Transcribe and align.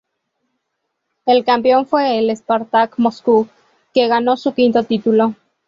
El 1.27 1.45
campeón 1.45 1.85
fue 1.85 2.17
el 2.17 2.31
Spartak 2.35 2.97
Moscú, 2.97 3.47
que 3.93 4.07
ganó 4.07 4.35
su 4.35 4.55
quinto 4.55 4.83
título. 4.83 5.35